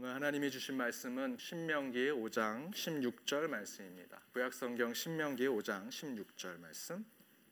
[0.00, 4.20] 오늘 하나님이 주신 말씀은 신명기 5장 16절 말씀입니다.
[4.32, 7.04] 구약 성경 신명기 5장 16절 말씀.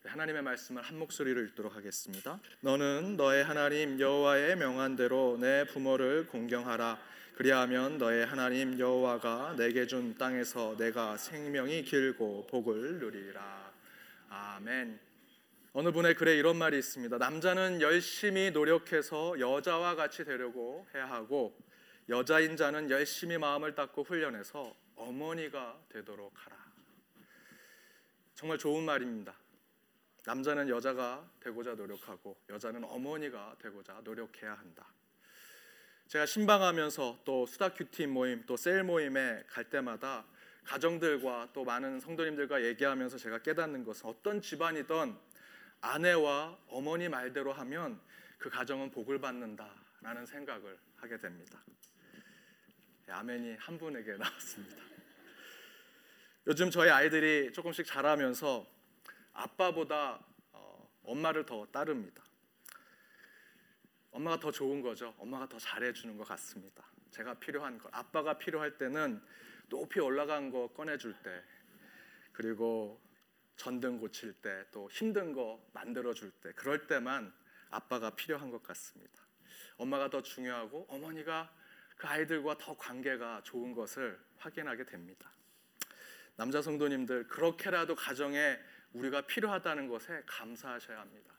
[0.05, 2.39] 하나님의 말씀을 한 목소리로 읽도록 하겠습니다.
[2.61, 7.01] 너는 너의 하나님 여호와의 명한 대로 내 부모를 공경하라.
[7.35, 13.73] 그리하면 너의 하나님 여호와가 내게 준 땅에서 내가 생명이 길고 복을 누리라.
[14.29, 15.01] 아멘.
[15.73, 17.19] 어느 분의 글에 이런 말이 있습니다.
[17.19, 21.66] 남자는 열심히 노력해서 여자와 같이 되려고 해야 하고
[22.09, 26.57] 여자인 자는 열심히 마음을 닦고 훈련해서 어머니가 되도록 하라.
[28.35, 29.35] 정말 좋은 말입니다.
[30.25, 34.87] 남자는 여자가 되고자 노력하고 여자는 어머니가 되고자 노력해야 한다.
[36.07, 40.25] 제가 신방하면서 또 수다 큐티 모임 또 셀 모임에 갈 때마다
[40.65, 45.17] 가정들과 또 많은 성도님들과 얘기하면서 제가 깨닫는 것은 어떤 집안이든
[45.81, 48.01] 아내와 어머니 말대로 하면
[48.39, 51.61] 그 가정은 복을 받는다라는 생각을 하게 됩니다.
[53.09, 54.83] 예, 아멘이 한 분에게 나왔습니다.
[56.47, 58.67] 요즘 저희 아이들이 조금씩 자라면서
[59.33, 62.25] 아빠보다 어, 엄마를 더 따릅니다.
[64.11, 65.15] 엄마가 더 좋은 거죠.
[65.19, 66.85] 엄마가 더 잘해주는 것 같습니다.
[67.11, 69.23] 제가 필요한 것, 아빠가 필요할 때는
[69.69, 71.43] 높이 올라간 거 꺼내줄 때,
[72.33, 73.01] 그리고
[73.57, 77.33] 전등 고칠 때, 또 힘든 거 만들어줄 때, 그럴 때만
[77.71, 79.23] 아빠가 필요한 것 같습니다.
[79.77, 81.53] 엄마가 더 중요하고 어머니가
[81.97, 85.31] 그 아이들과 더 관계가 좋은 것을 확인하게 됩니다.
[86.37, 88.59] 남자 성도님들 그렇게라도 가정에
[88.93, 91.35] 우리가 필요하다는 것에 감사하셔야 합니다.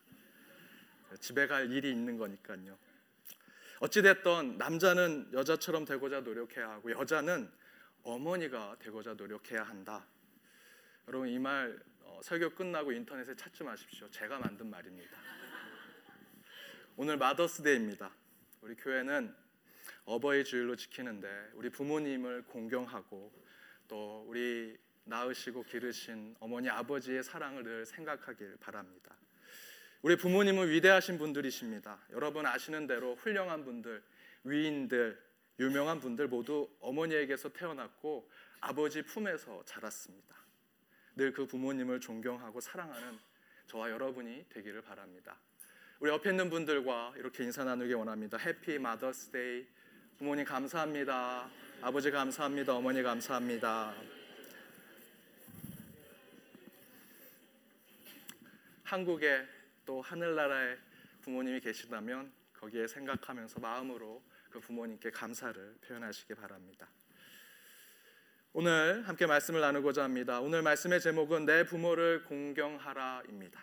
[1.20, 2.78] 집에 갈 일이 있는 거니까요.
[3.80, 7.50] 어찌 됐던 남자는 여자처럼 되고자 노력해야 하고 여자는
[8.04, 10.06] 어머니가 되고자 노력해야 한다.
[11.08, 14.10] 여러분 이말 어, 설교 끝나고 인터넷에 찾지 마십시오.
[14.10, 15.18] 제가 만든 말입니다.
[16.96, 18.12] 오늘 마더스데이입니다.
[18.62, 19.36] 우리 교회는
[20.06, 23.32] 어버이 주일로 지키는데 우리 부모님을 공경하고
[23.88, 29.16] 또 우리 낳으시고 기르신 어머니 아버지의 사랑을 늘 생각하길 바랍니다.
[30.02, 32.00] 우리 부모님은 위대하신 분들이십니다.
[32.12, 34.04] 여러분 아시는 대로 훌륭한 분들,
[34.44, 35.20] 위인들,
[35.60, 38.30] 유명한 분들 모두 어머니에게서 태어났고
[38.62, 40.36] 아버지 품에서 자랐습니다.
[41.16, 43.18] 늘 그 부모님을 존경하고 사랑하는
[43.66, 45.36] 저와 여러분이 되기를 바랍니다.
[46.00, 48.38] 우리 옆에 있는 분들과 이렇게 인사 나누기 원합니다.
[48.38, 49.66] Happy Mother's Day
[50.18, 51.48] 부모님 감사합니다.
[51.80, 52.74] 아버지 감사합니다.
[52.74, 53.94] 어머니 감사합니다.
[58.84, 59.46] 한국에
[59.86, 60.76] 또 하늘나라에
[61.22, 66.88] 부모님이 계시다면 거기에 생각하면서 마음으로 그 부모님께 감사를 표현하시기 바랍니다.
[68.54, 70.40] 오늘 함께 말씀을 나누고자 합니다.
[70.40, 73.62] 오늘 말씀의 제목은 내 부모를 공경하라입니다.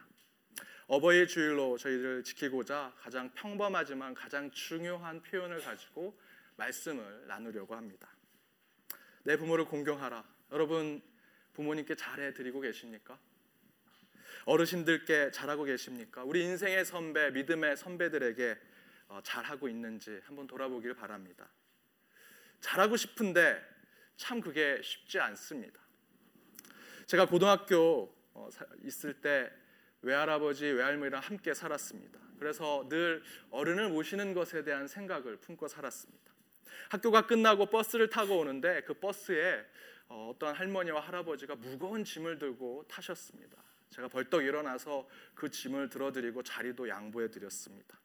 [0.87, 6.16] 어버이 주일로 저희를 지키고자 가장 평범하지만 가장 중요한 표현을 가지고
[6.56, 8.09] 말씀을 나누려고 합니다.
[9.22, 10.25] 내 부모를 공경하라.
[10.53, 11.03] 여러분
[11.54, 13.19] 부모님께 잘해 드리고 계십니까?
[14.44, 16.22] 어르신들께 잘하고 계십니까?
[16.25, 18.59] 우리 인생의 선배, 믿음의 선배들에게
[19.09, 21.48] 어, 잘하고 있는지 한번 돌아보길 바랍니다.
[22.60, 23.62] 잘하고 싶은데
[24.16, 25.81] 참 그게 쉽지 않습니다.
[27.06, 28.48] 제가 고등학교 어,
[28.82, 29.50] 있을 때
[30.03, 32.20] 외할아버지, 외할머니랑 함께 살았습니다.
[32.38, 36.33] 그래서 늘 어른을 모시는 것에 대한 생각을 품고 살았습니다.
[36.90, 39.64] 학교가 끝나고 버스를 타고 오는데 그 버스에
[40.08, 43.62] 어, 어떤 할머니와 할아버지가 무거운 짐을 들고 타셨습니다.
[43.90, 47.98] 제가 벌떡 일어나서 그 짐을 들어드리고 자리도 양보해 드렸습니다.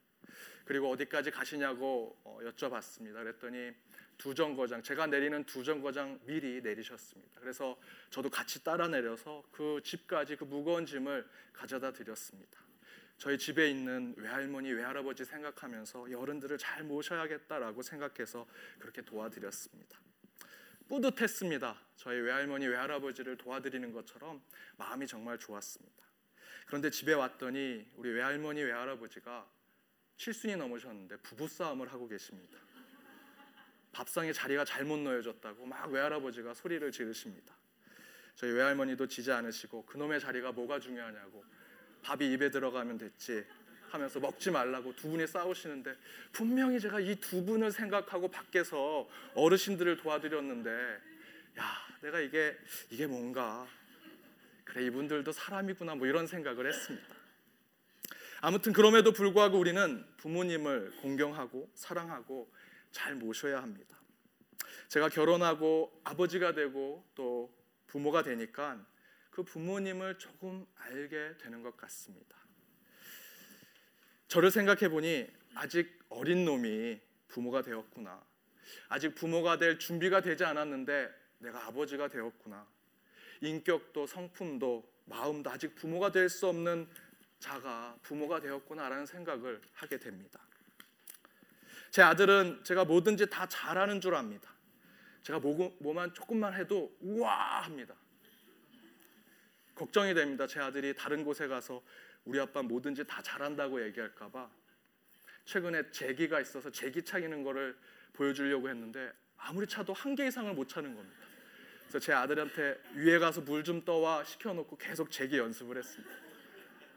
[0.66, 3.14] 그리고 어디까지 가시냐고 어, 여쭤봤습니다.
[3.16, 3.74] 그랬더니
[4.20, 7.40] 두 정거장 제가 내리는 두 정거장 미리 내리셨습니다.
[7.40, 7.76] 그래서
[8.12, 12.69] 저도 같이 따라 내려서 그 집까지 그 무거운 짐을 가져다 드렸습니다.
[13.20, 18.48] 저희 집에 있는 외할머니, 외할아버지 생각하면서 어른들을 잘 모셔야겠다라고 생각해서
[18.80, 20.00] 그렇게 도와드렸습니다.
[20.88, 21.78] 뿌듯했습니다.
[21.98, 24.42] 저희 외할머니, 외할아버지를 도와드리는 것처럼
[24.78, 26.06] 마음이 정말 좋았습니다.
[26.66, 29.46] 그런데 집에 왔더니 우리 외할머니, 외할아버지가
[30.16, 32.58] 칠순이 넘으셨는데 부부싸움을 하고 계십니다.
[33.92, 37.54] 밥상에 자리가 잘못 놓여졌다고 막 외할아버지가 소리를 지르십니다.
[38.36, 41.44] 저희 외할머니도 지지 않으시고 그놈의 자리가 뭐가 중요하냐고
[42.02, 43.46] 밥이 입에 들어가면 됐지
[43.90, 45.96] 하면서 먹지 말라고 두 분이 싸우시는데
[46.32, 50.70] 분명히 제가 이 두 분을 생각하고 밖에서 어르신들을 도와드렸는데
[51.60, 51.64] 야
[52.02, 52.56] 내가 이게
[52.92, 53.68] 이게 뭔가
[54.64, 57.08] 그래 이분들도 사람이구나 뭐 이런 생각을 했습니다.
[58.42, 62.50] 아무튼 그럼에도 불구하고 우리는 부모님을 공경하고 사랑하고
[62.92, 63.98] 잘 모셔야 합니다.
[64.88, 67.52] 제가 결혼하고 아버지가 되고 또
[67.88, 68.84] 부모가 되니까
[69.30, 72.38] 그 부모님을 조금 알게 되는 것 같습니다.
[74.28, 78.24] 저를 생각해 보니 아직 어린 놈이 부모가 되었구나.
[78.88, 81.10] 아직 부모가 될 준비가 되지 않았는데
[81.40, 82.68] 내가 아버지가 되었구나.
[83.42, 86.88] 인격도 성품도 마음도 아직 부모가 될 수 없는
[87.40, 90.40] 자가 부모가 되었구나라는 생각을 하게 됩니다.
[91.90, 94.54] 제 아들은 제가 뭐든지 다 잘하는 줄 압니다.
[95.24, 97.96] 제가 뭐만 조금만 해도 우와 합니다.
[99.80, 100.46] 걱정이 됩니다.
[100.46, 101.82] 제 아들이 다른 곳에 가서
[102.26, 104.52] 우리 아빠 뭐든지 다 잘한다고 얘기할까봐
[105.46, 107.78] 최근에 제기가 있어서 제기 차기는 거를
[108.12, 111.18] 보여주려고 했는데 아무리 차도 한 개 이상을 못 차는 겁니다.
[111.88, 116.14] 그래서 제 아들한테 위에 가서 물 좀 떠와 시켜놓고 계속 제기 연습을 했습니다.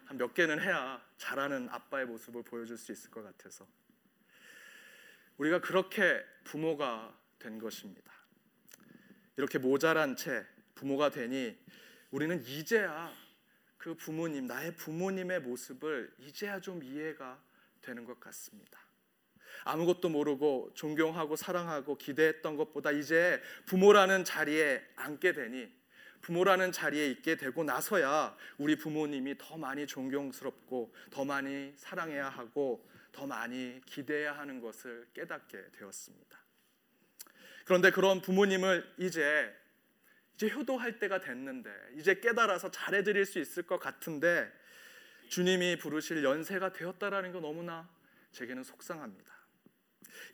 [0.06, 3.64] 한 몇 개는 해야 잘하는 아빠의 모습을 보여줄 수 있을 것 같아서
[5.38, 8.12] 우리가 그렇게 부모가 된 것입니다.
[9.36, 10.44] 이렇게 모자란 채
[10.74, 11.56] 부모가 되니
[12.12, 13.10] 우리는 이제야
[13.78, 17.42] 그 부모님, 나의 부모님의 모습을 이제야 좀 이해가
[17.80, 18.78] 되는 것 같습니다.
[19.64, 25.72] 아무것도 모르고 존경하고 사랑하고 기대했던 것보다 이제 부모라는 자리에 앉게 되니
[26.20, 33.26] 부모라는 자리에 있게 되고 나서야 우리 부모님이 더 많이 존경스럽고 더 많이 사랑해야 하고 더
[33.26, 36.38] 많이 기대해야 하는 것을 깨닫게 되었습니다.
[37.64, 39.52] 그런데 그런 부모님을 이제
[40.34, 44.50] 이제 효도할 때가 됐는데 이제 깨달아서 잘해 드릴 수 있을 것 같은데
[45.28, 47.88] 주님이 부르실 연세가 되었다라는 거 너무나
[48.32, 49.32] 제게는 속상합니다.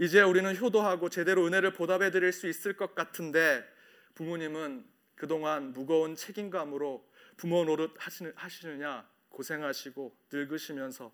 [0.00, 3.64] 이제 우리는 효도하고 제대로 은혜를 보답해 드릴 수 있을 것 같은데
[4.14, 7.94] 부모님은 그동안 무거운 책임감으로 부모 노릇
[8.34, 11.12] 하시느냐 고생하시고 늙으시면서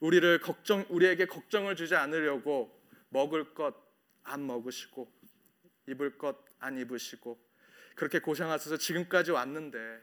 [0.00, 2.78] 우리를 걱정 우리에게 걱정을 주지 않으려고
[3.10, 3.92] 먹을 것
[4.24, 5.10] 안 먹으시고
[5.88, 7.38] 입을 것 안 입으시고
[7.94, 10.00] 그렇게 고생하셔서 지금까지 왔는데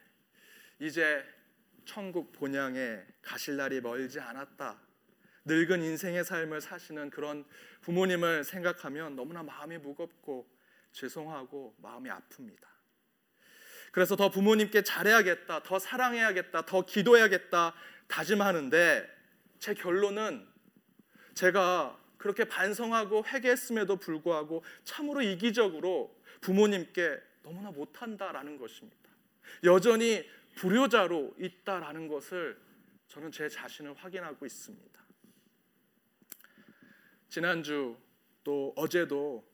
[0.79, 1.25] 이제
[1.85, 4.79] 천국 본향에 가실 날이 멀지 않았다.
[5.45, 7.45] 늙은 인생의 삶을 사시는 그런
[7.81, 10.47] 부모님을 생각하면 너무나 마음이 무겁고
[10.91, 12.67] 죄송하고 마음이 아픕니다.
[13.91, 17.73] 그래서 더 부모님께 잘해야겠다, 더 사랑해야겠다, 더 기도해야겠다
[18.07, 19.09] 다짐하는데
[19.57, 20.47] 제 결론은
[21.33, 29.09] 제가 그렇게 반성하고 회개했음에도 불구하고 참으로 이기적으로 부모님께 너무나 못한다라는 것입니다.
[29.63, 32.59] 여전히 불효자로 있다라는 것을
[33.07, 34.99] 저는 제 자신을 확인하고 있습니다.
[37.29, 37.97] 지난주
[38.43, 39.47] 또 어제도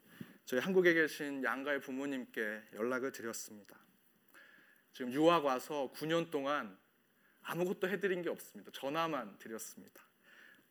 [0.46, 3.78] 저희 한국에 계신 양가의 부모님께 연락을 드렸습니다.
[4.94, 6.78] 지금 유학 와서 9년 동안
[7.42, 8.72] 아무것도 해드린 게 없습니다.
[8.74, 10.02] 전화만 드렸습니다.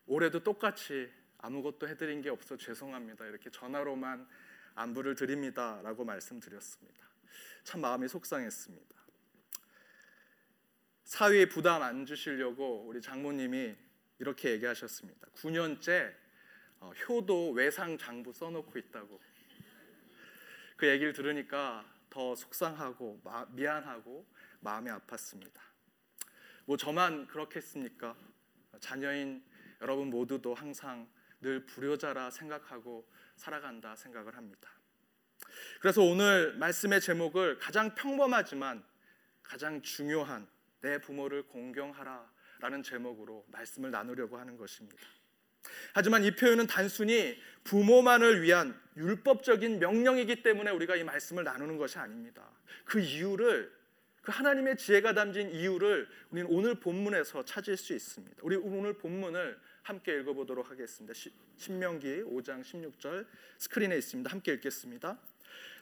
[0.07, 3.27] 올해도 똑같이 아무것도 해드린 게 없어 죄송합니다.
[3.27, 4.27] 이렇게 전화로만
[4.75, 7.04] 안부를 드립니다라고 말씀드렸습니다.
[7.65, 8.95] 참 마음이 속상했습니다.
[11.05, 13.75] 사위에 부담 안 주시려고 우리 장모님이
[14.19, 15.29] 이렇게 얘기하셨습니다.
[15.35, 16.15] 9년째
[16.81, 19.21] 어, 효도 외상 장부 써놓고 있다고.
[20.77, 24.27] 그 얘기를 들으니까 더 속상하고 미안하고
[24.61, 25.61] 마음이 아팠습니다.
[26.67, 28.17] 뭐 저만 그렇겠습니까?
[28.81, 29.45] 자녀인
[29.81, 31.09] 여러분 모두도 항상
[31.41, 34.71] 늘 불효자라 생각하고 살아간다 생각을 합니다.
[35.81, 38.83] 그래서 오늘 말씀의 제목을 가장 평범하지만
[39.43, 40.49] 가장 중요한
[40.81, 45.03] 내 부모를 공경하라 라는 제목으로 말씀을 나누려고 하는 것입니다.
[45.93, 52.51] 하지만 이 표현은 단순히 부모만을 위한 율법적인 명령이기 때문에 우리가 이 말씀을 나누는 것이 아닙니다.
[52.85, 53.73] 그 이유를
[54.23, 58.37] 그 하나님의 지혜가 담긴 이유를 우리는 오늘 본문에서 찾을 수 있습니다.
[58.43, 61.13] 우리 오늘 본문을 함께 읽어보도록 하겠습니다.
[61.59, 63.27] 신명기 5장 16절
[63.59, 64.31] 스크린에 있습니다.
[64.31, 65.19] 함께 읽겠습니다.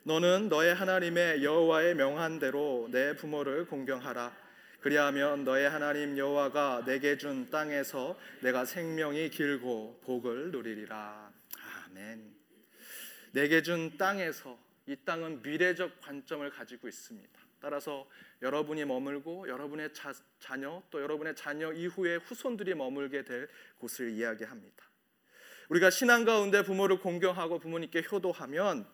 [0.03, 4.37] 너는 너의 하나님의 여호와의 명한 대로 내 부모를 공경하라.
[4.81, 11.33] 그리하면 너의 하나님 여호와가 내게 준 땅에서 내가 생명이 길고 복을 누리리라.
[11.87, 12.35] 아멘.
[13.31, 17.42] 내게 준 땅에서 이 땅은 미래적 관점을 가지고 있습니다.
[17.63, 18.09] 따라서
[18.43, 24.85] 여러분이 머물고 여러분의 자, 자녀 또 여러분의 자녀 이후의 후손들이 머물게 될 곳을 이야기합니다.
[25.69, 28.85] 우리가 신앙 가운데 부모를 공경하고 부모님께 효도하면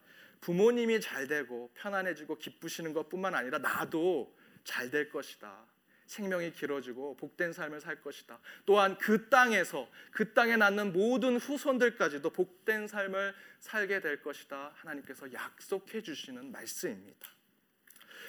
[0.43, 5.67] 부모님이 잘 되고 편안해지고 기쁘시는 것뿐만 아니라 나도 잘 될 것이다.
[6.05, 8.39] 생명이 길어지고 복된 삶을 살 것이다.
[8.65, 14.73] 또한 그 땅에서 그 땅에 낳는 모든 후손들까지도 복된 삶을 살게 될 것이다.
[14.75, 17.38] 하나님께서 약속해 주시는 말씀입니다.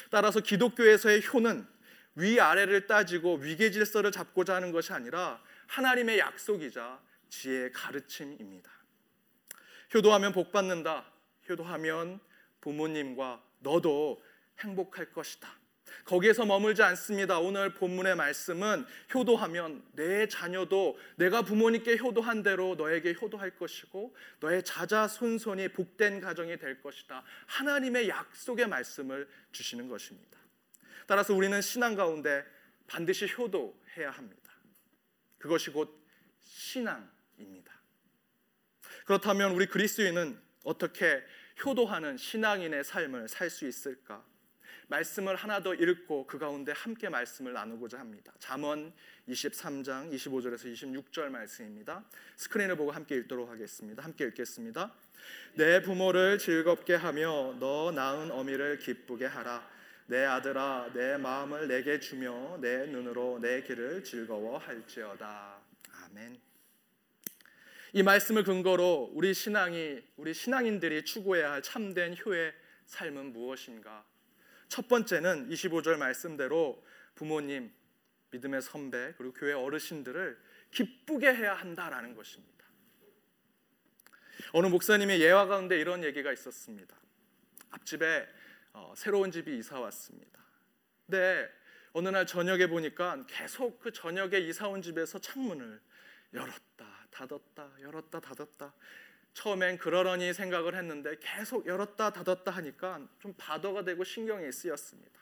[0.10, 1.68] 따라서 기독교에서의 효는
[2.16, 7.00] 위아래를 따지고 위계 질서를 잡고자 하는 것이 아니라 하나님의 약속이자
[7.30, 8.72] 지혜의 가르침입니다.
[9.94, 11.06] 효도하면 복 받는다.
[11.48, 12.20] 효도하면
[12.62, 14.22] 부모님과 너도
[14.60, 15.59] 행복할 것이다.
[16.06, 17.40] 거기에서 머물지 않습니다.
[17.40, 25.70] 오늘 본문의 말씀은 효도하면 내 자녀도 내가 부모님께 효도한 대로 너에게 효도할 것이고 너의 자자손손이
[25.70, 27.24] 복된 가정이 될 것이다.
[27.46, 30.40] 하나님의 약속의 말씀을 주시는 것입니다.
[31.08, 32.46] 따라서 우리는 신앙 가운데
[32.88, 34.52] 반드시 효도해야 합니다.
[35.38, 36.04] 그것이 곧
[36.40, 37.74] 신앙입니다.
[39.06, 41.24] 그렇다면 우리 그리스도인은 어떻게
[41.66, 44.24] 효도하는 신앙인의 삶을 살 수 있을까?
[44.90, 48.34] 말씀을 하나 더 읽고 그 가운데 함께 말씀을 나누고자 합니다.
[48.40, 48.92] 잠언
[49.28, 52.04] 23장 25절에서 26절 말씀입니다.
[52.36, 54.04] 스크린을 보고 함께 읽도록 하겠습니다.
[54.04, 54.92] 함께 읽겠습니다.
[55.54, 59.70] 내 부모를 즐겁게 하며 너 낳은 어미를 기쁘게 하라.
[60.08, 65.60] 내 아들아 내 마음을 내게 주며 내 눈으로 내 길을 즐거워할지어다.
[66.06, 66.40] 아멘.
[67.94, 72.54] 이 말씀을 근거로 우리 신앙이 우리 신앙인들이 추구해야 할 참된 효의
[72.88, 74.09] 삶은 무엇인가?
[74.70, 76.86] 첫 번째는 25절 말씀대로
[77.16, 77.74] 부모님,
[78.32, 80.40] 믿음의 선배, 그리고 교회 어르신들을
[80.72, 82.66] 기쁘게 해야 한다라는 것입니다.
[84.54, 86.96] 어느 목사님의 예화 가운데 이런 얘기가 있었습니다.
[87.72, 88.28] 앞집에
[88.74, 90.40] 어, 새로운 집이 이사 왔습니다.
[91.06, 91.50] 근데
[91.92, 95.82] 어느 날 저녁에 보니까 계속 그 저녁에 이사 온 집에서 창문을
[96.34, 98.74] 열었다 닫았다 열었다 닫았다
[99.40, 105.18] 처음엔 그러려니 생각을 했는데 계속 열었다 닫았다 하니까 좀 바더가 되고 신경이 쓰였습니다.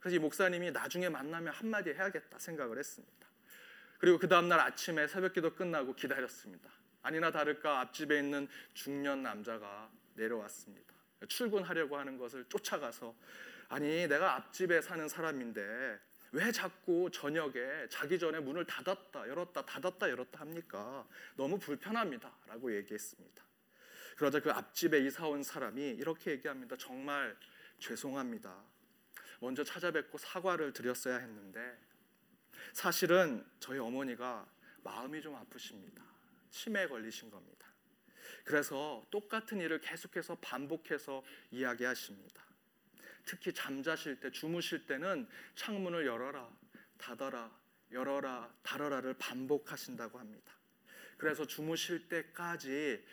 [0.00, 3.28] 그래서 이 목사님이 나중에 만나면 한마디 해야겠다 생각을 했습니다.
[3.98, 6.68] 그리고 그 다음날 아침에 새벽기도 끝나고 기다렸습니다.
[7.02, 10.92] 아니나 다를까 앞집에 있는 중년 남자가 내려왔습니다.
[11.28, 13.14] 출근하려고 하는 것을 쫓아가서
[13.68, 16.00] 아니 내가 앞집에 사는 사람인데
[16.32, 21.06] 왜 자꾸 저녁에 자기 전에 문을 닫았다 열었다 닫았다 열었다 합니까?
[21.36, 23.51] 너무 불편합니다라고 얘기했습니다.
[24.22, 26.76] 그러자 그 앞집에 이사 온 사람이 이렇게 얘기합니다.
[26.76, 27.36] 정말
[27.80, 28.56] 죄송합니다.
[29.40, 31.76] 먼저 찾아뵙고 사과를 드렸어야 했는데
[32.72, 34.48] 사실은 저희 어머니가
[34.84, 36.04] 마음이 좀 아프십니다.
[36.50, 37.66] 치매에 걸리신 겁니다.
[38.44, 42.44] 그래서 똑같은 일을 계속해서 반복해서 이야기하십니다.
[43.24, 45.26] 특히 잠자실 때 주무실 때는
[45.56, 46.48] 창문을 열어라
[46.96, 47.50] 닫아라
[47.90, 50.52] 열어라 닫아라를 반복하신다고 합니다.
[51.18, 53.04] 그래서 주무실 때까지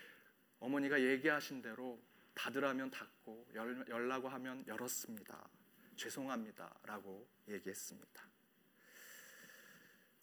[0.59, 2.01] 어머니가 얘기하신 대로
[2.33, 5.49] 닫으라면 닫고 열, 열라고 하면 열었습니다.
[5.95, 8.29] 죄송합니다 라고 얘기했습니다.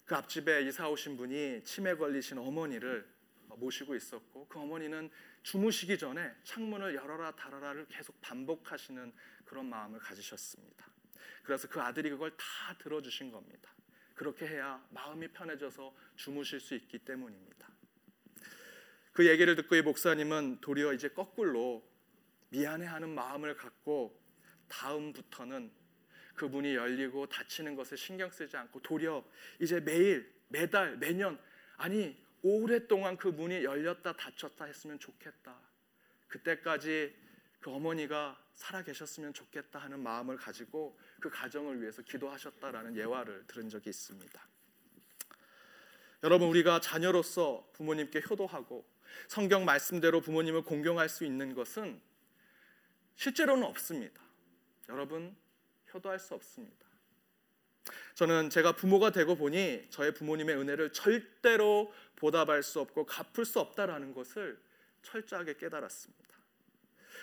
[0.05, 3.07] 그 앞집에 이사 오신 분이 치매 걸리신 어머니를
[3.47, 5.09] 모시고 있었고 그 어머니는
[5.43, 9.13] 주무시기 전에 창문을 열어라 닫아라를 계속 반복하시는
[9.45, 10.85] 그런 마음을 가지셨습니다.
[11.43, 13.71] 그래서 그 아들이 그걸 다 들어주신 겁니다.
[14.15, 17.69] 그렇게 해야 마음이 편해져서 주무실 수 있기 때문입니다.
[19.17, 21.83] 그 얘기를 듣고 이 목사님은 도리어 이제 거꾸로
[22.49, 24.15] 미안해하는 마음을 갖고
[24.67, 25.71] 다음부터는
[26.35, 29.25] 그 문이 열리고 닫히는 것을 신경 쓰지 않고 도리어
[29.59, 31.39] 이제 매일 매달 매년
[31.77, 35.59] 아니 오랫동안 그 문이 열렸다 닫혔다 했으면 좋겠다.
[36.27, 37.15] 그때까지
[37.59, 43.89] 그 어머니가 살아 계셨으면 좋겠다 하는 마음을 가지고 그 가정을 위해서 기도하셨다라는 예화를 들은 적이
[43.89, 44.47] 있습니다.
[46.21, 48.96] 여러분 우리가 자녀로서 부모님께 효도하고
[49.27, 52.01] 성경 말씀대로 부모님을 공경할 수 있는 것은
[53.15, 54.21] 실제로는 없습니다.
[54.89, 55.35] 여러분
[55.93, 56.85] 효도할 수 없습니다.
[58.15, 64.13] 저는 제가 부모가 되고 보니 저의 부모님의 은혜를 절대로 보답할 수 없고 갚을 수 없다라는
[64.13, 64.59] 것을
[65.03, 66.27] 철저하게 깨달았습니다.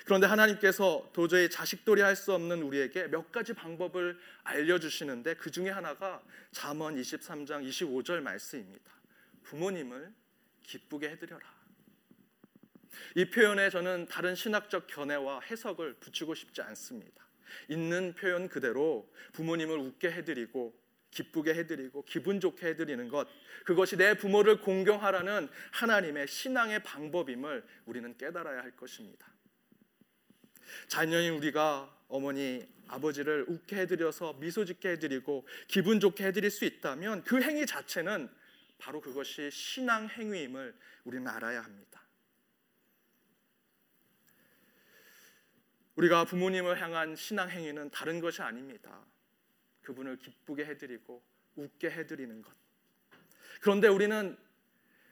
[0.04, 6.22] 그런데 하나님께서 도저히 자식돌이 할 수 없는 우리에게 몇 가지 방법을 알려주시는데 그 중에 하나가
[6.52, 8.92] 잠언 23장 25절 말씀입니다.
[9.44, 10.12] 부모님을
[10.62, 11.53] 기쁘게 해드려라.
[13.14, 17.24] 이 표현에 저는 다른 신학적 견해와 해석을 붙이고 싶지 않습니다.
[17.68, 20.74] 있는 표현 그대로 부모님을 웃게 해드리고
[21.10, 23.28] 기쁘게 해드리고 기분 좋게 해드리는 것
[23.64, 29.26] 그것이 내 부모를 공경하라는 하나님의 신앙의 방법임을 우리는 깨달아야 할 것입니다.
[30.88, 37.40] 자녀인 우리가 어머니 아버지를 웃게 해드려서 미소 짓게 해드리고 기분 좋게 해드릴 수 있다면 그
[37.40, 38.28] 행위 자체는
[38.78, 40.74] 바로 그것이 신앙 행위임을
[41.04, 42.03] 우리는 알아야 합니다.
[45.96, 49.00] 우리가 부모님을 향한 신앙 행위는 다른 것이 아닙니다.
[49.82, 51.22] 그분을 기쁘게 해드리고
[51.56, 52.52] 웃게 해드리는 것.
[53.60, 54.36] 그런데 우리는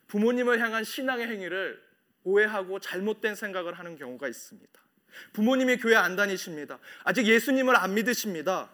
[0.09, 1.83] 부모님을 향한 신앙의 행위를
[2.25, 4.83] 오해하고 잘못된 생각을 하는 경우가 있습니다.
[5.33, 6.79] 부모님이 교회 안 다니십니다.
[7.05, 8.71] 아직 예수님을 안 믿으십니다.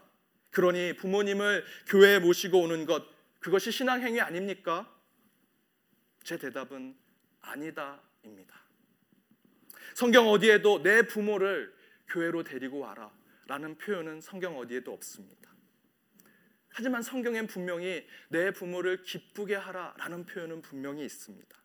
[0.51, 3.05] 그러니 부모님을 교회에 모시고 오는 것
[3.41, 4.93] 그것이 신앙 행위 아닙니까?
[6.25, 6.97] 제 대답은
[7.41, 8.55] 아니다입니다.
[9.95, 11.78] 성경 어디에도 내 부모를
[12.09, 13.11] 교회로 데리고 와라
[13.47, 15.49] 라는 표현은 성경 어디에도 없습니다.
[16.69, 21.59] 하지만 성경엔 분명히 내 부모를 기쁘게 하라 라는 표현은 분명히 있습니다.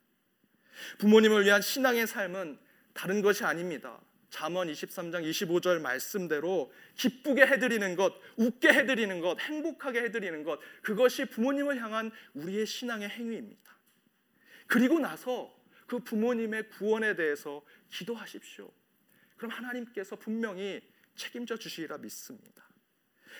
[0.97, 2.57] 부모님을 위한 신앙의 삶은
[2.93, 4.01] 다른 것이 아닙니다.
[4.29, 11.79] 잠언 23장 25절 말씀대로 기쁘게 해드리는 것, 웃게 해드리는 것, 행복하게 해드리는 것, 그것이 부모님을
[11.79, 13.77] 향한 우리의 신앙의 행위입니다.
[14.65, 15.53] 그리고 나서
[15.85, 18.71] 그 부모님의 구원에 대해서 기도하십시오.
[19.43, 20.79] 그럼 하나님께서 분명히
[21.17, 22.63] 책임져 주시리라 믿습니다.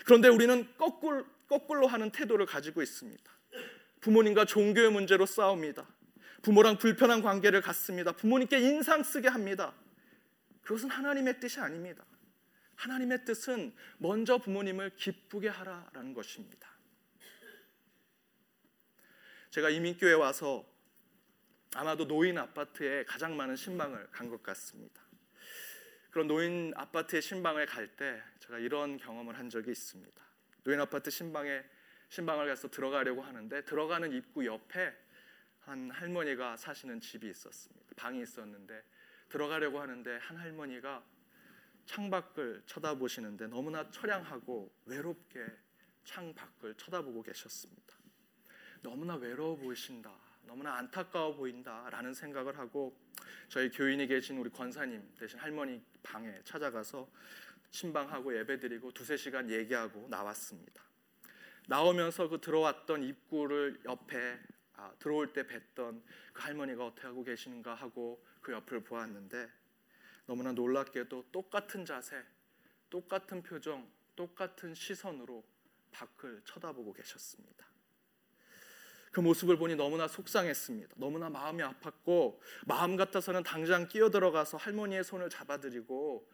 [0.03, 3.23] 그런데 우리는 거꾸로, 거꾸로 하는 태도를 가지고 있습니다.
[4.01, 5.87] 부모님과 종교의 문제로 싸웁니다.
[6.41, 8.11] 부모랑 불편한 관계를 갖습니다.
[8.11, 9.73] 부모님께 인상 쓰게 합니다.
[10.63, 12.03] 그것은 하나님의 뜻이 아닙니다.
[12.75, 16.67] 하나님의 뜻은 먼저 부모님을 기쁘게 하라라는 것입니다.
[19.51, 20.65] 제가 이민교회 와서
[21.75, 25.02] 아마도 노인 아파트에 가장 많은 신방을 간 것 같습니다.
[26.13, 30.23] 그런 노인 아파트의 신방을 갈 때 제가 이런 경험을 한 적이 있습니다.
[30.63, 31.63] 노인 아파트 신방에
[32.09, 34.95] 신방을 가서 들어가려고 하는데 들어가는 입구 옆에
[35.61, 37.95] 한 할머니가 사시는 집이 있었습니다.
[37.95, 38.83] 방이 있었는데
[39.27, 41.03] 들어가려고 하는데 한 할머니가
[41.87, 45.43] 창밖을 쳐다보시는데 너무나 처량하고 외롭게
[46.03, 47.95] 창밖을 쳐다보고 계셨습니다.
[48.83, 50.11] 너무나 외로워 보이신다.
[50.45, 52.97] 너무나 안타까워 보인다라는 생각을 하고
[53.49, 57.07] 저희 교인이 계신 우리 권사님 대신 할머니 방에 찾아가서
[57.71, 60.83] 신방하고 예배드리고 두세 시간 얘기하고 나왔습니다.
[61.67, 64.39] 나오면서 그 들어왔던 입구를 옆에
[64.75, 66.01] 아, 들어올 때 뵀던
[66.33, 69.49] 그 할머니가 어떻게 하고 계시는가 하고 그 옆을 보았는데
[70.25, 72.23] 너무나 놀랍게도 똑같은 자세,
[72.89, 75.43] 똑같은 표정, 똑같은 시선으로
[75.91, 77.72] 밖을 쳐다보고 계셨습니다.
[79.13, 80.95] 그 모습을 보니 너무나 속상했습니다.
[80.97, 86.27] 너무나 마음이 아팠고 마음 같아서는 당장 끼어들어가서 할머니의 손을 잡아드리고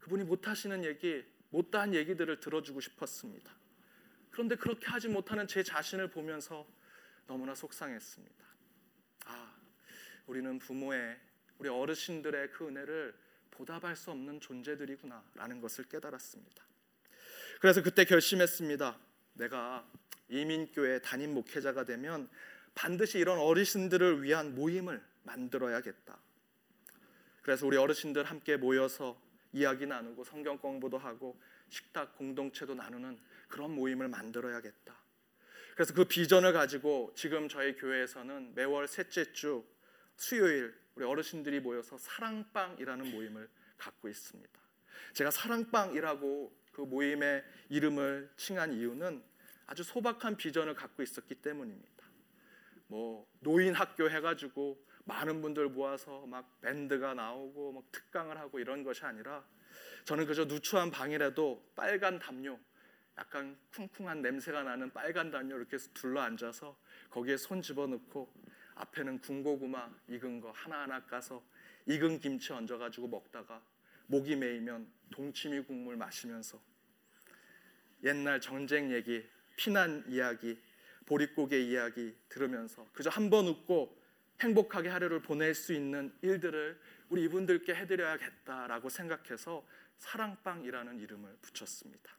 [0.00, 3.54] 그분이 못 하시는 얘기, 못다한 얘기들을 들어주고 싶었습니다.
[4.30, 6.66] 그런데 그렇게 하지 못하는 제 자신을 보면서
[7.26, 8.44] 너무나 속상했습니다.
[9.26, 9.54] 아,
[10.26, 11.20] 우리는 부모의
[11.58, 13.14] 우리 어르신들의 그 은혜를
[13.50, 16.64] 보답할 수 없는 존재들이구나라는 것을 깨달았습니다.
[17.60, 18.98] 그래서 그때 결심했습니다.
[19.34, 19.86] 내가
[20.28, 22.28] 이민교회 담임 목회자가 되면
[22.74, 26.18] 반드시 이런 어르신들을 위한 모임을 만들어야겠다.
[27.42, 29.20] 그래서 우리 어르신들 함께 모여서
[29.52, 34.96] 이야기 나누고 성경 공부도 하고 식탁 공동체도 나누는 그런 모임을 만들어야겠다.
[35.74, 39.64] 그래서 그 비전을 가지고 지금 저희 교회에서는 매월 셋째 주
[40.16, 44.60] 수요일 우리 어르신들이 모여서 사랑방이라는 모임을 갖고 있습니다.
[45.14, 49.22] 제가 사랑방이라고 그 모임의 이름을 칭한 이유는
[49.66, 52.04] 아주 소박한 비전을 갖고 있었기 때문입니다.
[52.86, 59.04] 뭐 노인 학교 해가지고 많은 분들 모아서 막 밴드가 나오고 막 특강을 하고 이런 것이
[59.04, 59.44] 아니라
[60.04, 62.58] 저는 그저 누추한 방이라도 빨간 담요,
[63.16, 66.76] 약간 쿵쿵한 냄새가 나는 빨간 담요 이렇게 둘러 앉아서
[67.10, 68.32] 거기에 손 집어넣고
[68.74, 71.42] 앞에는 군고구마 익은 거 하나하나 까서
[71.86, 73.62] 익은 김치 얹어가지고 먹다가
[74.06, 76.60] 목이 메이면 동치미 국물 마시면서
[78.02, 80.60] 옛날 전쟁 얘기, 피난 이야기,
[81.06, 84.02] 보릿고개 이야기 들으면서 그저 한 번 웃고
[84.40, 89.64] 행복하게 하루를 보낼 수 있는 일들을 우리 이분들께 해드려야겠다라고 생각해서
[89.98, 92.12] 사랑방이라는 이름을 붙였습니다.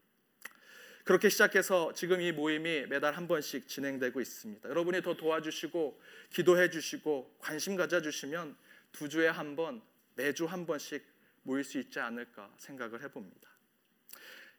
[1.04, 4.70] 그렇게 시작해서 지금 이 모임이 매달 한 번씩 진행되고 있습니다.
[4.70, 8.56] 여러분이 더 도와주시고 기도해 주시고 관심 가져 주시면
[8.92, 9.82] 두 주에 한 번,
[10.16, 11.06] 매주 한 번씩
[11.44, 13.50] 모일 수 있지 않을까 생각을 해 봅니다.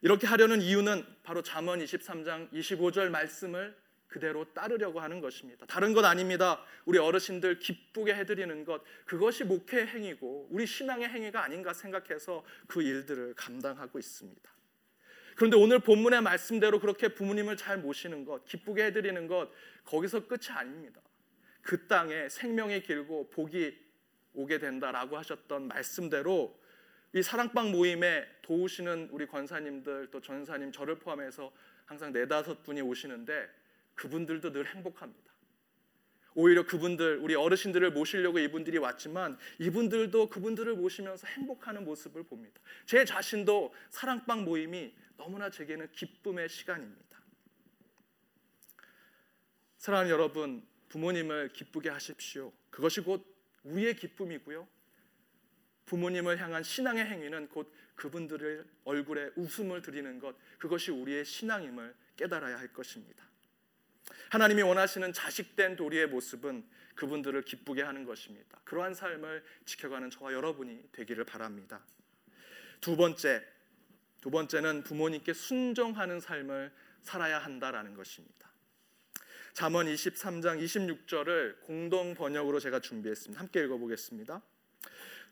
[0.01, 3.75] 이렇게 하려는 이유는 바로 잠언 23장 25절 말씀을
[4.07, 5.65] 그대로 따르려고 하는 것입니다.
[5.65, 6.63] 다른 것 아닙니다.
[6.85, 13.33] 우리 어르신들 기쁘게 해드리는 것 그것이 목회 행위고 우리 신앙의 행위가 아닌가 생각해서 그 일들을
[13.35, 14.57] 감당하고 있습니다.
[15.35, 19.51] 그런데 오늘 본문의 말씀대로 그렇게 부모님을 잘 모시는 것, 기쁘게 해드리는 것,
[19.85, 20.99] 거기서 끝이 아닙니다.
[21.61, 23.77] 그 땅에 생명이 길고 복이
[24.33, 26.59] 오게 된다라고 하셨던 말씀대로
[27.17, 31.51] 이 사랑방 모임에 도우시는 우리 권사님들 또 전사님 저를 포함해서
[31.85, 33.49] 항상 네다섯 분이 오시는데
[33.95, 35.33] 그분들도 늘 행복합니다.
[36.35, 42.61] 오히려 그분들 우리 어르신들을 모시려고 이분들이 왔지만 이분들도 그분들을 모시면서 행복하는 모습을 봅니다.
[42.85, 47.17] 제 자신도 사랑방 모임이 너무나 제게는 기쁨의 시간입니다.
[49.79, 52.53] 사랑하는 여러분, 부모님을 기쁘게 하십시오.
[52.69, 53.25] 그것이 곧
[53.63, 54.67] 우리의 기쁨이고요.
[55.87, 62.71] 부모님을 향한 신앙의 행위는 곧 그분들의 얼굴에 웃음을 드리는 것, 그것이 우리의 신앙임을 깨달아야 할
[62.71, 63.25] 것입니다.
[64.29, 68.59] 하나님이 원하시는 자식된 도리의 모습은 그분들을 기쁘게 하는 것입니다.
[68.63, 71.81] 그러한 삶을 지켜가는 저와 여러분이 되기를 바랍니다.
[72.81, 73.43] 두 번째,
[74.21, 76.71] 두 번째는 부모님께 순종하는 삶을
[77.01, 78.51] 살아야 한다라는 것입니다.
[79.53, 83.39] 잠언 23장 26절을 공동 번역으로 제가 준비했습니다.
[83.39, 84.41] 함께 읽어 보겠습니다.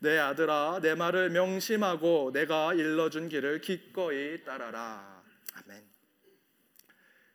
[0.06, 5.24] 내 아들아 내 말을 명심하고 내가 일러준 길을 기꺼이 따라라.
[5.56, 5.84] 아멘.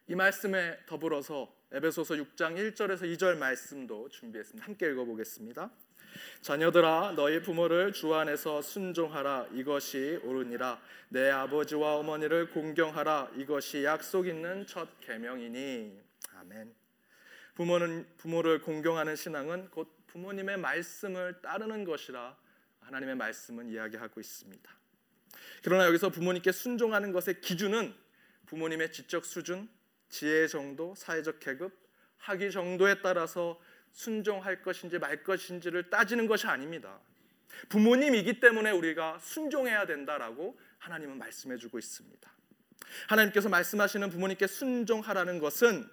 [0.07, 4.65] 이 말씀에 더불어서 에베소서 6장 1절에서 2절 말씀도 준비했습니다.
[4.65, 5.69] 함께 읽어 보겠습니다.
[6.43, 14.65] 자녀들아 너희 부모를 주 안에서 순종하라 이것이 옳으니라 내 아버지와 어머니를 공경하라 이것이 약속 있는
[14.69, 16.01] 첫 계명이니
[16.37, 16.73] 아멘.
[17.57, 22.39] 부모는 부모를 공경하는 신앙은 곧 부모님의 말씀을 따르는 것이라
[22.90, 24.70] 하나님의 말씀은 이야기하고 있습니다.
[25.62, 27.94] 그러나 여기서 부모님께 순종하는 것의 기준은
[28.46, 29.68] 부모님의 지적 수준,
[30.09, 31.72] 지혜 정도, 사회적 계급,
[32.16, 33.61] 학위 정도에 따라서
[33.92, 36.98] 순종할 것인지 말 것인지를 따지는 것이 아닙니다.
[37.68, 42.31] 부모님이기 때문에 우리가 순종해야 된다라고 하나님은 말씀해 주고 있습니다.
[43.07, 45.88] 하나님께서 말씀하시는 부모님께 순종하라는 것은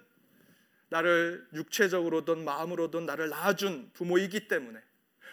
[0.88, 4.82] 나를 육체적으로든 마음으로든 나를 낳아준 부모이기 때문에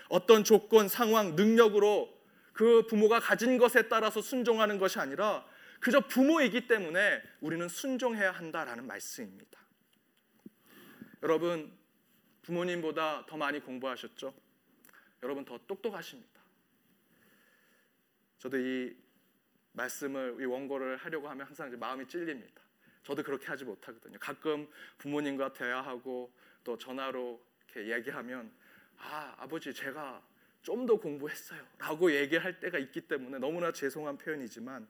[0.09, 2.13] 어떤 조건, 상황, 능력으로
[2.53, 5.45] 그 부모가 가진 것에 따라서 순종하는 것이 아니라
[5.79, 9.59] 그저 부모이기 때문에 우리는 순종해야 한다라는 말씀입니다.
[11.21, 11.71] 여러분
[12.43, 14.33] 부모님보다 더 많이 공부하셨죠?
[15.23, 16.41] 여러분 더 똑똑하십니다.
[18.37, 18.95] 저도 이
[19.73, 22.61] 말씀을 이 원고를 하려고 하면 항상 마음이 찔립니다.
[23.03, 24.17] 저도 그렇게 하지 못하거든요.
[24.19, 26.31] 가끔 부모님과 대화하고
[26.63, 28.51] 또 전화로 이렇게 얘기하면
[28.97, 30.21] 아 아버지 제가
[30.61, 34.87] 좀 더 공부했어요 라고 얘기할 때가 있기 때문에 너무나 죄송한 표현이지만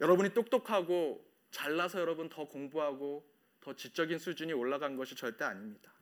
[0.00, 3.24] 여러분이 똑똑하고 잘나서 여러분 더 공부하고
[3.60, 5.92] 더 지적인 수준이 올라간 것이 절대 아닙니다.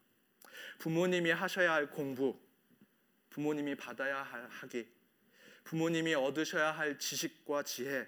[0.79, 2.39] 부모님이 하셔야 할 공부,
[3.31, 4.87] 부모님이 받아야 할 학위,
[5.65, 8.07] 부모님이 얻으셔야 할 지식과 지혜,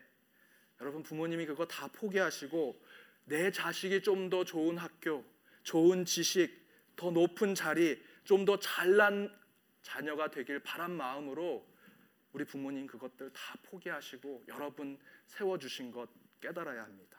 [0.80, 2.82] 여러분 부모님이 그거 다 포기하시고
[3.24, 5.24] 내 자식이 좀 더 좋은 학교,
[5.62, 9.34] 좋은 지식, 더 높은 자리, 좀 더 잘난
[9.80, 11.66] 자녀가 되길 바란 마음으로
[12.32, 16.10] 우리 부모님 그것들 다 포기하시고 여러분 세워주신 것
[16.42, 17.18] 깨달아야 합니다.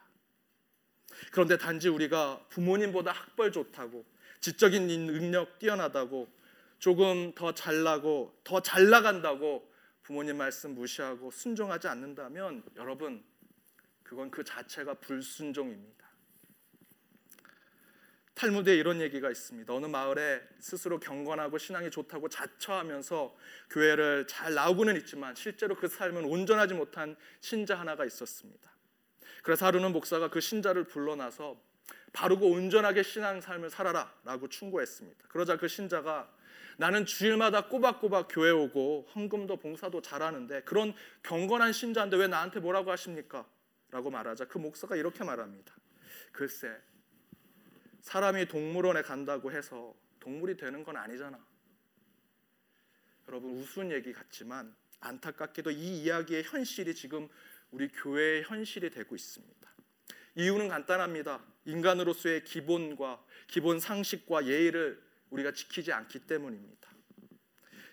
[1.32, 4.06] 그런데 단지 우리가 부모님보다 학벌 좋다고
[4.38, 6.28] 지적인 능력 뛰어나다고
[6.78, 9.68] 조금 더 잘나고 더 잘 나간다고
[10.04, 13.24] 부모님 말씀 무시하고 순종하지 않는다면 여러분
[14.04, 15.99] 그건 그 자체가 불순종입니다.
[18.34, 19.72] 탈무드에 이런 얘기가 있습니다.
[19.72, 23.36] 어느 마을에 스스로 경건하고 신앙이 좋다고 자처하면서
[23.70, 28.70] 교회를 잘 나오고는 있지만 실제로 그 삶은 온전하지 못한 신자 하나가 있었습니다.
[29.42, 31.60] 그래서 하루는 목사가 그 신자를 불러놔서
[32.12, 35.28] 바르고 온전하게 신앙 삶을 살아라라고 충고했습니다.
[35.28, 36.30] 그러자 그 신자가
[36.76, 43.46] 나는 주일마다 꼬박꼬박 교회 오고 헌금도 봉사도 잘하는데 그런 경건한 신자인데 왜 나한테 뭐라고 하십니까?
[43.90, 45.74] 라고 말하자 그 목사가 이렇게 말합니다.
[46.32, 46.74] 글쎄
[48.00, 51.38] 사람이 동물원에 간다고 해서 동물이 되는 건 아니잖아.
[53.28, 57.28] 여러분 우스운 얘기 같지만 안타깝게도 이 이야기의 현실이 지금
[57.70, 59.70] 우리 교회의 현실이 되고 있습니다.
[60.34, 61.44] 이유는 간단합니다.
[61.64, 66.88] 인간으로서의 기본과 기본 상식과 예의를 우리가 지키지 않기 때문입니다.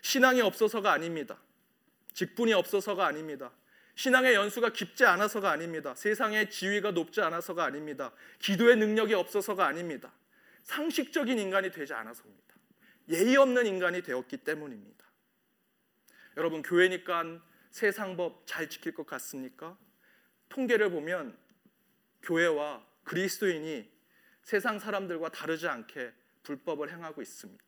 [0.02, 1.40] 신앙이 없어서가 아닙니다.
[2.12, 3.52] 직분이 없어서가 아닙니다.
[3.98, 5.92] 신앙의 연수가 깊지 않아서가 아닙니다.
[5.92, 8.12] 세상의 지위가 높지 않아서가 아닙니다.
[8.38, 10.12] 기도의 능력이 없어서가 아닙니다.
[10.62, 12.54] 상식적인 인간이 되지 않아서입니다.
[13.08, 15.04] 예의 없는 인간이 되었기 때문입니다.
[16.36, 19.76] 여러분 교회니까 세상법 잘 지킬 것 같습니까?
[20.48, 21.36] 통계를 보면
[22.22, 23.90] 교회와 그리스도인이
[24.44, 26.12] 세상 사람들과 다르지 않게
[26.44, 27.64] 불법을 행하고 있습니다.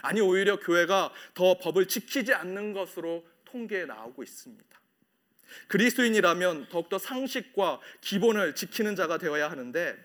[0.00, 4.78] 아니 오히려 교회가 더 법을 지키지 않는 것으로 통계에 나오고 있습니다.
[5.68, 9.96] 그리스도인이라면 더욱더 상식과 기본을 지키는 자가 되어야 하는데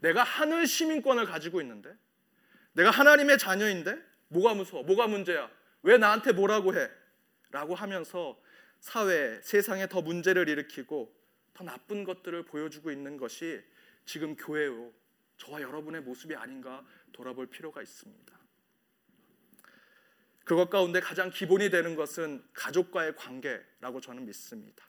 [0.00, 1.94] 내가 하늘 시민권을 가지고 있는데
[2.72, 4.82] 내가 하나님의 자녀인데 뭐가 무서워?
[4.84, 5.50] 뭐가 문제야?
[5.82, 6.88] 왜 나한테 뭐라고 해?
[7.50, 8.40] 라고 하면서
[8.78, 11.12] 사회, 세상에 더 문제를 일으키고
[11.52, 13.62] 더 나쁜 것들을 보여주고 있는 것이
[14.04, 14.92] 지금 교회요.
[15.36, 18.39] 저와 여러분의 모습이 아닌가 돌아볼 필요가 있습니다.
[20.50, 24.84] 그것 가운데 가장 기본이 되는 것은 가족과의 관계라고 저는 믿습니다.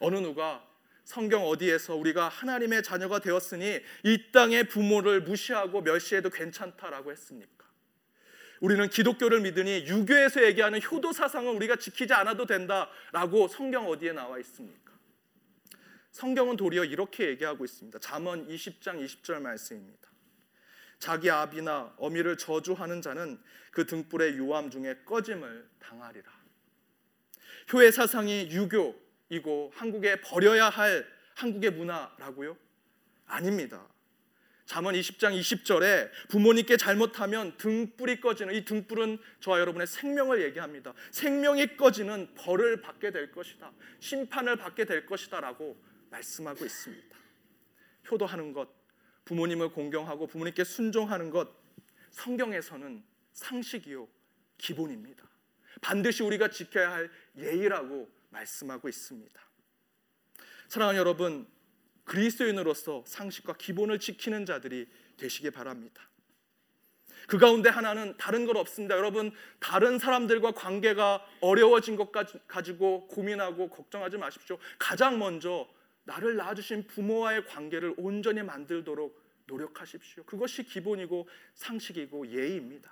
[0.00, 0.68] 어느 누가
[1.04, 7.64] 성경 어디에서 우리가 하나님의 자녀가 되었으니 이 땅의 부모를 무시하고 멸시해도 괜찮다라고 했습니까?
[8.58, 14.94] 우리는 기독교를 믿으니 유교에서 얘기하는 효도 사상은 우리가 지키지 않아도 된다라고 성경 어디에 나와 있습니까?
[16.10, 18.00] 성경은 도리어 이렇게 얘기하고 있습니다.
[18.00, 20.07] 잠언 20장 20절 말씀입니다.
[20.98, 26.38] 자기 아비나 어미를 저주하는 자는 그 등불의 유암 중에 꺼짐을 당하리라.
[27.72, 32.56] 효의 사상이 유교이고 한국에 버려야 할 한국의 문화라고요?
[33.26, 33.86] 아닙니다.
[34.64, 40.92] 잠언 20장 20절에 부모님께 잘못하면 등불이 꺼지는 이 등불은 저와 여러분의 생명을 얘기합니다.
[41.10, 43.72] 생명이 꺼지는 벌을 받게 될 것이다.
[44.00, 45.74] 심판을 받게 될 것이다라고
[46.10, 47.16] 말씀하고 있습니다.
[48.10, 48.68] 효도하는 것,
[49.28, 51.50] 부모님을 공경하고 부모님께 순종하는 것
[52.12, 54.08] 성경에서는 상식이요
[54.56, 55.22] 기본입니다.
[55.82, 59.40] 반드시 우리가 지켜야 할 예의라고 말씀하고 있습니다.
[60.68, 61.46] 사랑하는 여러분,
[62.04, 64.88] 그리스도인으로서 상식과 기본을 지키는 자들이
[65.18, 66.08] 되시기 바랍니다.
[67.26, 68.96] 그 가운데 하나는 다른 것 없습니다.
[68.96, 72.10] 여러분, 다른 사람들과 관계가 어려워진 것
[72.46, 74.58] 가지고 고민하고 걱정하지 마십시오.
[74.78, 75.68] 가장 먼저
[76.08, 80.24] 나를 낳아주신 부모와의 관계를 온전히 만들도록 노력하십시오.
[80.24, 82.90] 그것이 기본이고 상식이고 예의입니다.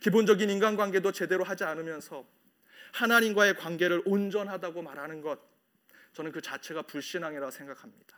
[0.00, 2.26] 기본적인 인간관계도 제대로 하지 않으면서
[2.92, 5.38] 하나님과의 관계를 온전하다고 말하는 것,
[6.12, 8.16] 저는 그 자체가 불신앙이라고 생각합니다.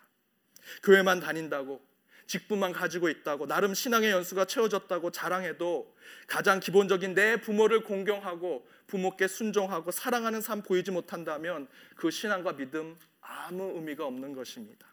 [0.83, 1.87] 교회만 다닌다고
[2.27, 5.95] 직분만 가지고 있다고 나름 신앙의 연수가 채워졌다고 자랑해도
[6.27, 13.73] 가장 기본적인 내 부모를 공경하고 부모께 순종하고 사랑하는 삶 보이지 못한다면 그 신앙과 믿음 아무
[13.75, 14.87] 의미가 없는 것입니다.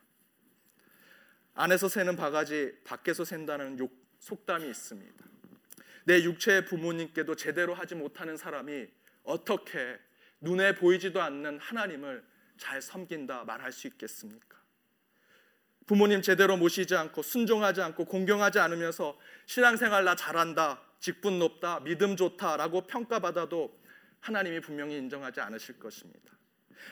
[1.53, 5.25] 안에서 새는 바가지 밖에서 샌다는 욕, 속담이 있습니다.
[6.05, 8.87] 내 육체의 부모님께도 제대로 하지 못하는 사람이
[9.23, 9.99] 어떻게
[10.39, 12.25] 눈에 보이지도 않는 하나님을
[12.57, 14.59] 잘 섬긴다 말할 수 있겠습니까?
[15.85, 22.87] 부모님 제대로 모시지 않고 순종하지 않고 공경하지 않으면서 신앙생활 나 잘한다, 직분 높다, 믿음 좋다라고
[22.87, 23.77] 평가받아도
[24.21, 26.31] 하나님이 분명히 인정하지 않으실 것입니다.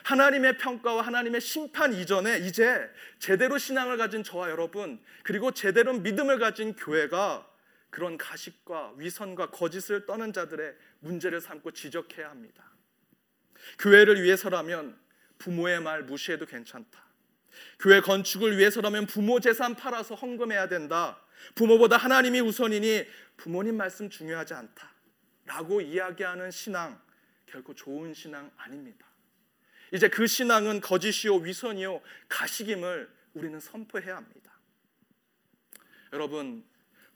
[0.04, 6.74] 하나님의 평가와 하나님의 심판 이전에 이제 제대로 신앙을 가진 저와 여러분 그리고 제대로 믿음을 가진
[6.74, 7.46] 교회가
[7.90, 12.64] 그런 가식과 위선과 거짓을 떠는 자들의 문제를 삼고 지적해야 합니다.
[13.78, 14.98] 교회를 위해서라면
[15.38, 17.04] 부모의 말 무시해도 괜찮다.
[17.78, 21.20] 교회 건축을 위해서라면 부모 재산 팔아서 헌금해야 된다.
[21.54, 24.92] 부모보다 하나님이 우선이니 부모님 말씀 중요하지 않다.
[25.46, 27.00] 라고 이야기하는 신앙
[27.46, 29.09] 결코 좋은 신앙 아닙니다.
[29.92, 34.52] 이제 그 신앙은 거짓이요 위선이요 가식임을 우리는 선포해야 합니다.
[36.12, 36.64] 여러분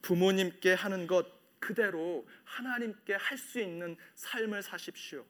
[0.03, 1.27] 부모님께 하는 것
[1.59, 5.25] 그대로 하나님께 할 수 있는 삶을 사십시오.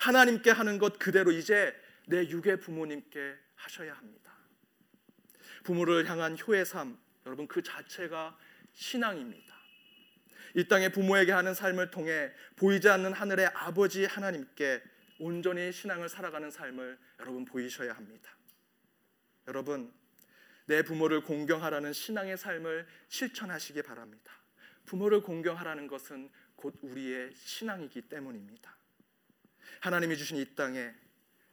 [0.00, 1.74] 하나님께 하는 것 그대로 이제
[2.06, 4.32] 내 육의 부모님께 하셔야 합니다.
[5.64, 8.38] 부모를 향한 효의 삶, 여러분 그 자체가
[8.74, 9.54] 신앙입니다.
[10.54, 14.82] 이 땅에 부모에게 하는 삶을 통해 보이지 않는 하늘의 아버지 하나님께
[15.18, 18.30] 온전히 신앙을 살아가는 삶을 여러분 보이셔야 합니다.
[19.46, 19.92] 여러분
[20.66, 24.32] 내 부모를 공경하라는 신앙의 삶을 실천하시기 바랍니다.
[24.84, 28.76] 부모를 공경하라는 것은 곧 우리의 신앙이기 때문입니다.
[29.80, 30.94] 하나님이 주신 이 땅에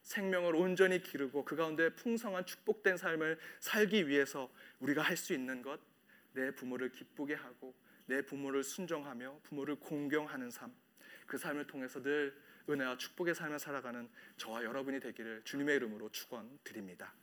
[0.01, 5.79] 생명을 온전히 기르고 그 가운데 풍성한 축복된 삶을 살기 위해서 우리가 할 수 있는 것,
[6.33, 7.73] 내 부모를 기쁘게 하고
[8.05, 10.73] 내 부모를 순종하며 부모를 공경하는 삶,
[11.25, 12.35] 그 삶을 통해서 늘
[12.69, 17.13] 은혜와 축복의 삶을 살아가는 저와 여러분이 되기를 주님의 이름으로 축원드립니다.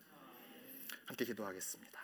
[1.07, 2.00] 함께 기도하겠습니다.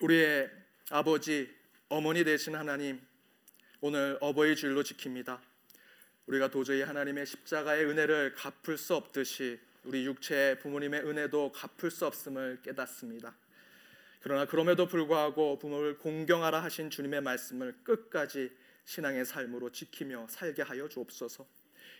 [0.00, 0.50] 우리의
[0.90, 1.54] 아버지,
[1.88, 3.00] 어머니 되신 하나님,
[3.80, 5.40] 오늘 어버이 주일로 지킵니다.
[6.26, 12.60] 우리가 도저히 하나님의 십자가의 은혜를 갚을 수 없듯이 우리 육체의 부모님의 은혜도 갚을 수 없음을
[12.62, 13.34] 깨닫습니다.
[14.20, 18.52] 그러나 그럼에도 불구하고 부모를 공경하라 하신 주님의 말씀을 끝까지
[18.84, 21.46] 신앙의 삶으로 지키며 살게 하여 주옵소서.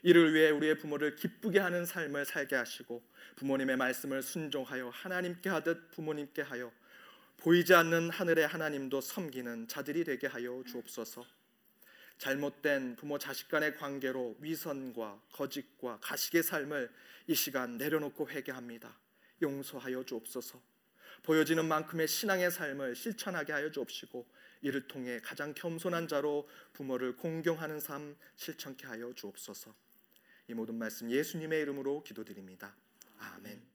[0.03, 3.03] 이를 위해 우리의 부모를 기쁘게 하는 삶을 살게 하시고
[3.37, 6.73] 부모님의 말씀을 순종하여 하나님께 하듯 부모님께 하여
[7.39, 11.25] 보이지 않는 하늘의 하나님도 섬기는 자들이 되게 하여 주옵소서.
[12.19, 16.89] 잘못된 부모 자식 간의 관계로 위선과 거짓과 가식의 삶을
[17.27, 18.97] 이 시간 내려놓고 회개합니다.
[19.43, 20.61] 용서하여 주옵소서.
[21.25, 24.27] 보여지는 만큼의 신앙의 삶을 실천하게 하여 주옵시고
[24.63, 29.75] 이를 통해 가장 겸손한 자로 부모를 공경하는 삶 실천케 하여 주옵소서.
[30.49, 32.75] 이 모든 말씀 예수님의 이름으로 기도드립니다.
[33.19, 33.72] 아멘.